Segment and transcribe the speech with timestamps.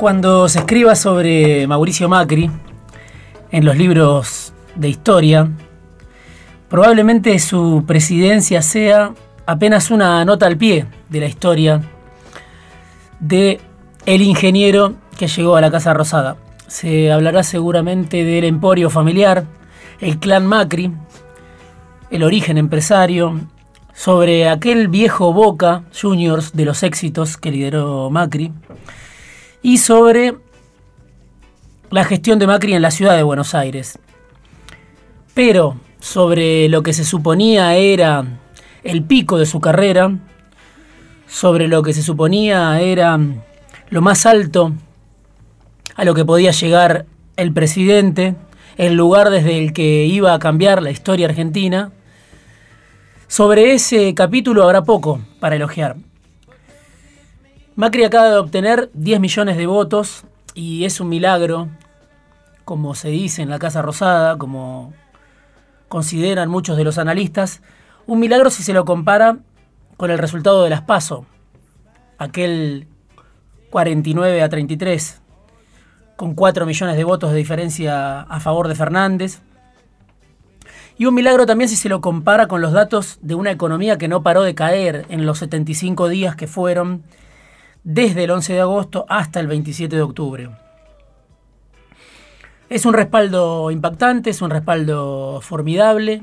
[0.00, 2.50] Cuando se escriba sobre Mauricio Macri
[3.50, 5.50] en los libros de historia,
[6.70, 9.12] probablemente su presidencia sea
[9.44, 11.82] apenas una nota al pie de la historia
[13.20, 13.60] de
[14.06, 16.38] el ingeniero que llegó a la Casa Rosada.
[16.66, 19.44] Se hablará seguramente del emporio familiar,
[20.00, 20.94] el clan Macri,
[22.10, 23.38] el origen empresario,
[23.92, 28.50] sobre aquel viejo Boca Juniors de los éxitos que lideró Macri
[29.62, 30.36] y sobre
[31.90, 33.98] la gestión de Macri en la ciudad de Buenos Aires.
[35.34, 38.24] Pero sobre lo que se suponía era
[38.82, 40.16] el pico de su carrera,
[41.26, 43.18] sobre lo que se suponía era
[43.90, 44.72] lo más alto
[45.94, 47.06] a lo que podía llegar
[47.36, 48.34] el presidente,
[48.76, 51.92] el lugar desde el que iba a cambiar la historia argentina,
[53.28, 55.96] sobre ese capítulo habrá poco para elogiar.
[57.80, 61.70] Macri acaba de obtener 10 millones de votos y es un milagro,
[62.66, 64.92] como se dice en la Casa Rosada, como
[65.88, 67.62] consideran muchos de los analistas,
[68.06, 69.38] un milagro si se lo compara
[69.96, 71.24] con el resultado de las PASO,
[72.18, 72.86] aquel
[73.70, 75.22] 49 a 33,
[76.16, 79.40] con 4 millones de votos de diferencia a favor de Fernández,
[80.98, 84.06] y un milagro también si se lo compara con los datos de una economía que
[84.06, 87.04] no paró de caer en los 75 días que fueron
[87.84, 90.50] desde el 11 de agosto hasta el 27 de octubre.
[92.68, 96.22] Es un respaldo impactante, es un respaldo formidable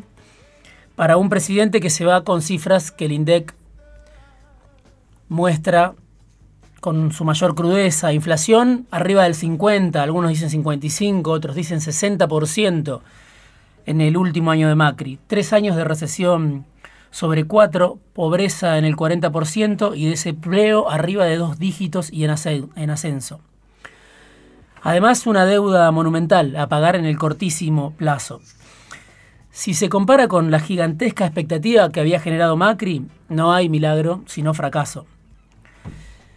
[0.95, 3.53] para un presidente que se va con cifras que el INDEC
[5.29, 5.93] muestra
[6.79, 8.13] con su mayor crudeza.
[8.13, 13.01] Inflación arriba del 50, algunos dicen 55, otros dicen 60%
[13.85, 15.19] en el último año de Macri.
[15.27, 16.65] Tres años de recesión
[17.11, 22.31] sobre cuatro, pobreza en el 40% y desempleo arriba de dos dígitos y en,
[22.89, 23.39] ascenso.
[24.83, 28.41] Además, una deuda monumental a pagar en el cortísimo plazo.
[29.51, 34.53] Si se compara con la gigantesca expectativa que había generado Macri, no hay milagro, sino
[34.53, 35.07] fracaso.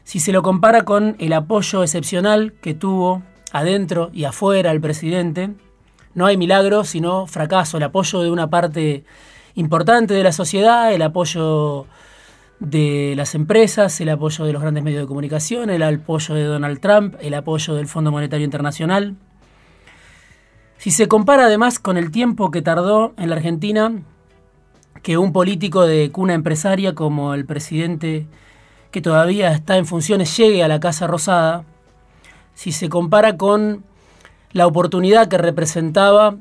[0.04, 3.22] Si se lo compara con el apoyo excepcional que tuvo
[3.52, 5.50] adentro y afuera el presidente,
[6.14, 9.04] no hay milagro, sino fracaso, el apoyo de una parte
[9.54, 11.86] importante de la sociedad, el apoyo
[12.60, 16.80] de las empresas, el apoyo de los grandes medios de comunicación, el apoyo de Donald
[16.80, 19.16] Trump, el apoyo del Fondo Monetario Internacional.
[20.76, 23.92] Si se compara además con el tiempo que tardó en la Argentina
[25.02, 28.26] que un político de cuna empresaria como el presidente
[28.90, 31.64] que todavía está en funciones llegue a la Casa Rosada,
[32.54, 33.84] si se compara con
[34.52, 36.36] la oportunidad que representaba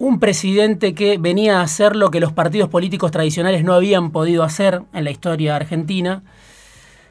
[0.00, 4.44] un presidente que venía a hacer lo que los partidos políticos tradicionales no habían podido
[4.44, 6.22] hacer en la historia argentina,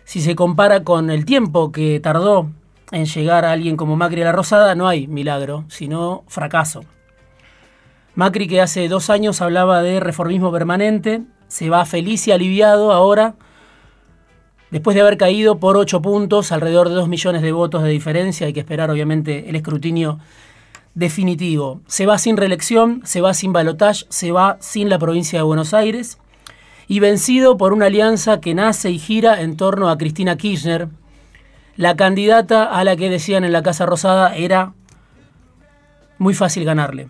[0.06, 2.50] si se compara con el tiempo que tardó
[2.92, 6.84] en llegar a alguien como Macri a la Rosada, no hay milagro, sino fracaso.
[8.16, 13.36] Macri, que hace dos años hablaba de reformismo permanente, se va feliz y aliviado ahora
[14.72, 18.46] Después de haber caído por 8 puntos, alrededor de 2 millones de votos de diferencia,
[18.46, 20.20] hay que esperar obviamente el escrutinio
[21.00, 21.82] definitivo.
[21.88, 25.74] Se va sin reelección, se va sin balotaje, se va sin la provincia de Buenos
[25.74, 26.20] Aires
[26.88, 30.90] y vencido por una alianza que nace y gira en torno a Cristina Kirchner,
[31.78, 34.74] la candidata a la que decían en la Casa Rosada era
[36.18, 37.08] muy fácil ganarle.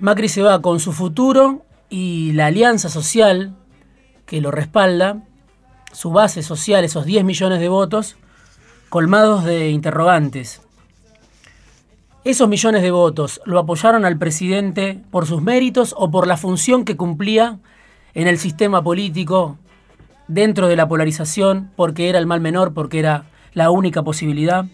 [0.00, 3.54] Macri se va con su futuro y la alianza social
[4.26, 5.22] que lo respalda
[5.92, 8.16] su base social, esos 10 millones de votos,
[8.88, 10.62] colmados de interrogantes.
[12.24, 16.84] ¿Esos millones de votos lo apoyaron al presidente por sus méritos o por la función
[16.84, 17.58] que cumplía
[18.14, 19.58] en el sistema político
[20.28, 23.24] dentro de la polarización, porque era el mal menor, porque era
[23.54, 24.66] la única posibilidad?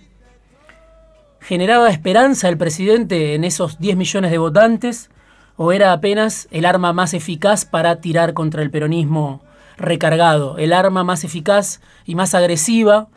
[1.41, 5.09] ¿Generaba esperanza el presidente en esos 10 millones de votantes
[5.56, 9.41] o era apenas el arma más eficaz para tirar contra el peronismo
[9.78, 13.09] recargado, el arma más eficaz y más agresiva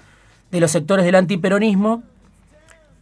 [0.51, 2.03] de los sectores del antiperonismo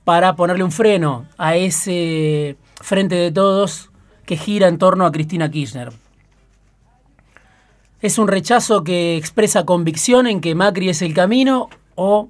[0.09, 3.91] para ponerle un freno a ese frente de todos
[4.25, 5.91] que gira en torno a Cristina Kirchner.
[8.01, 12.29] ¿Es un rechazo que expresa convicción en que Macri es el camino o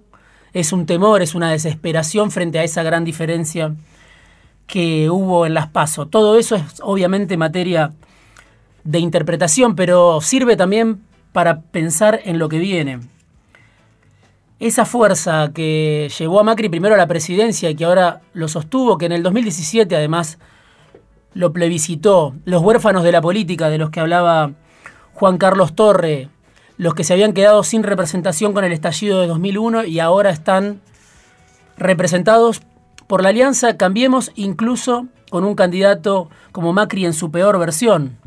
[0.52, 3.74] es un temor, es una desesperación frente a esa gran diferencia
[4.68, 6.10] que hubo en las pasos?
[6.10, 7.94] Todo eso es obviamente materia
[8.84, 11.00] de interpretación, pero sirve también
[11.31, 13.00] para pensar en lo que viene.
[14.60, 18.98] Esa fuerza que llevó a Macri primero a la presidencia y que ahora lo sostuvo,
[18.98, 20.38] que en el 2017 además
[21.34, 24.52] lo plebiscitó, los huérfanos de la política de los que hablaba
[25.14, 26.28] Juan Carlos Torre,
[26.76, 30.82] los que se habían quedado sin representación con el estallido de 2001 y ahora están
[31.78, 32.62] representados
[33.08, 38.18] por la alianza Cambiemos, incluso con un candidato como Macri en su peor versión.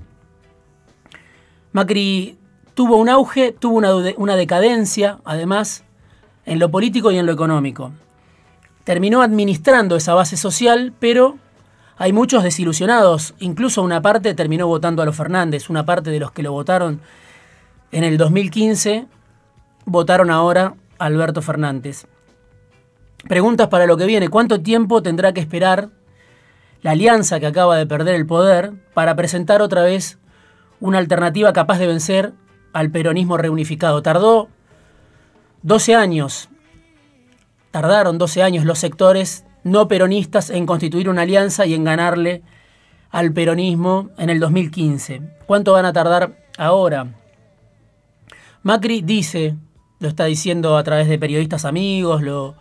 [1.73, 2.39] Macri
[2.75, 5.85] tuvo un auge, tuvo una, una decadencia, además,
[6.45, 7.93] en lo político y en lo económico.
[8.85, 11.39] Terminó administrando esa base social, pero
[11.97, 13.35] hay muchos desilusionados.
[13.39, 17.01] Incluso una parte terminó votando a los Fernández, una parte de los que lo votaron
[17.93, 19.07] en el 2015
[19.85, 22.07] votaron ahora a Alberto Fernández.
[23.29, 24.29] Preguntas para lo que viene.
[24.29, 25.91] ¿Cuánto tiempo tendrá que esperar
[26.81, 30.19] la alianza que acaba de perder el poder para presentar otra vez
[30.81, 32.33] una alternativa capaz de vencer
[32.73, 34.03] al peronismo reunificado?
[34.03, 34.49] Tardó
[35.63, 36.49] 12 años,
[37.71, 42.43] tardaron 12 años los sectores no peronistas en constituir una alianza y en ganarle
[43.11, 45.23] al peronismo en el 2015.
[45.47, 47.15] ¿Cuánto van a tardar ahora?
[48.65, 49.55] Macri dice,
[50.01, 52.57] lo está diciendo a través de periodistas amigos, lo,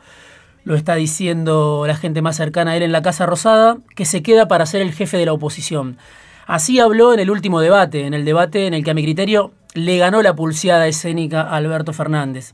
[0.64, 4.22] lo está diciendo la gente más cercana a él en la Casa Rosada, que se
[4.22, 5.98] queda para ser el jefe de la oposición.
[6.46, 9.54] Así habló en el último debate, en el debate en el que a mi criterio
[9.74, 12.54] le ganó la pulseada escénica a Alberto Fernández.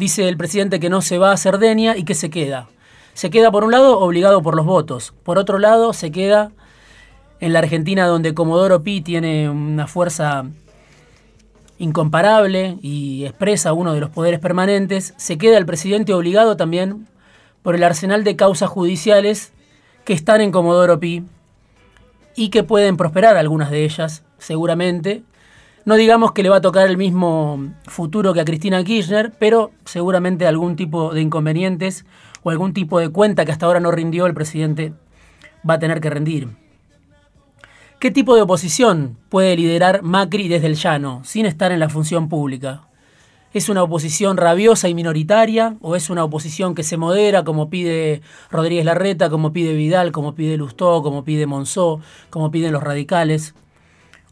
[0.00, 2.70] Dice el presidente que no se va a Cerdeña y que se queda.
[3.12, 6.52] Se queda por un lado obligado por los votos, por otro lado se queda
[7.38, 10.46] en la Argentina donde Comodoro Pi tiene una fuerza
[11.76, 17.06] incomparable y expresa uno de los poderes permanentes, se queda el presidente obligado también
[17.62, 19.52] por el arsenal de causas judiciales
[20.06, 21.24] que están en Comodoro Pi
[22.36, 25.24] y que pueden prosperar algunas de ellas, seguramente.
[25.90, 29.72] No digamos que le va a tocar el mismo futuro que a Cristina Kirchner, pero
[29.84, 32.04] seguramente algún tipo de inconvenientes
[32.44, 34.92] o algún tipo de cuenta que hasta ahora no rindió el presidente
[35.68, 36.46] va a tener que rendir.
[37.98, 42.28] ¿Qué tipo de oposición puede liderar Macri desde el llano, sin estar en la función
[42.28, 42.82] pública?
[43.52, 48.22] ¿Es una oposición rabiosa y minoritaria o es una oposición que se modera como pide
[48.48, 51.98] Rodríguez Larreta, como pide Vidal, como pide Lustó, como pide Monzó,
[52.30, 53.54] como piden los radicales?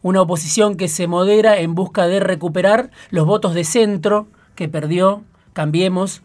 [0.01, 5.23] Una oposición que se modera en busca de recuperar los votos de centro que perdió
[5.53, 6.21] Cambiemos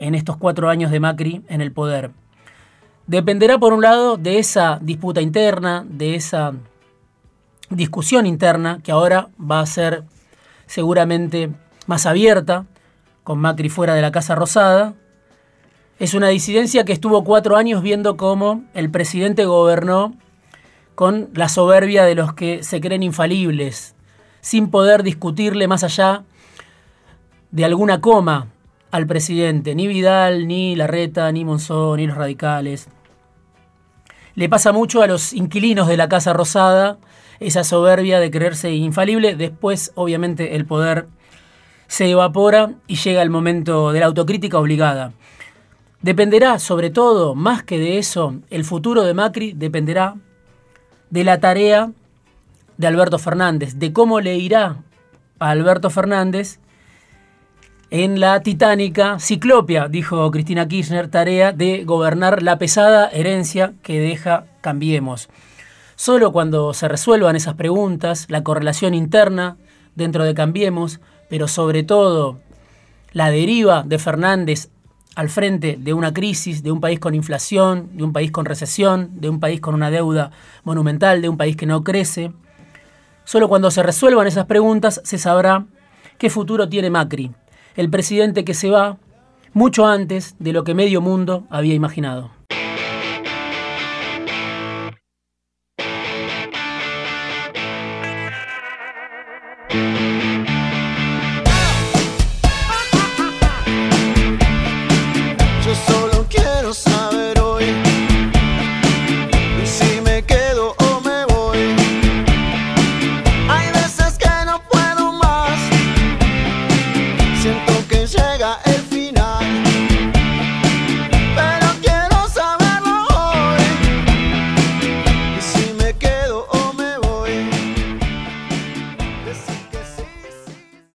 [0.00, 2.10] en estos cuatro años de Macri en el poder.
[3.06, 6.54] Dependerá, por un lado, de esa disputa interna, de esa
[7.68, 10.04] discusión interna, que ahora va a ser
[10.66, 11.50] seguramente
[11.86, 12.66] más abierta,
[13.22, 14.94] con Macri fuera de la Casa Rosada.
[15.98, 20.14] Es una disidencia que estuvo cuatro años viendo cómo el presidente gobernó
[21.00, 23.94] con la soberbia de los que se creen infalibles,
[24.42, 26.24] sin poder discutirle más allá
[27.50, 28.48] de alguna coma
[28.90, 32.88] al presidente, ni Vidal, ni Larreta, ni Monzón, ni los radicales.
[34.34, 36.98] Le pasa mucho a los inquilinos de la Casa Rosada
[37.38, 39.36] esa soberbia de creerse infalible.
[39.36, 41.06] Después, obviamente, el poder
[41.86, 45.14] se evapora y llega el momento de la autocrítica obligada.
[46.02, 50.16] Dependerá, sobre todo, más que de eso, el futuro de Macri dependerá
[51.10, 51.90] de la tarea
[52.76, 54.78] de Alberto Fernández, de cómo le irá
[55.38, 56.60] a Alberto Fernández
[57.90, 64.46] en la titánica ciclopia, dijo Cristina Kirchner, tarea de gobernar la pesada herencia que deja
[64.60, 65.28] Cambiemos.
[65.96, 69.56] Solo cuando se resuelvan esas preguntas, la correlación interna
[69.96, 72.38] dentro de Cambiemos, pero sobre todo
[73.12, 74.70] la deriva de Fernández
[75.16, 79.10] al frente de una crisis, de un país con inflación, de un país con recesión,
[79.20, 80.30] de un país con una deuda
[80.64, 82.32] monumental, de un país que no crece,
[83.24, 85.66] solo cuando se resuelvan esas preguntas se sabrá
[86.18, 87.32] qué futuro tiene Macri
[87.76, 88.98] el presidente que se va
[89.52, 92.39] mucho antes de lo que medio mundo había imaginado.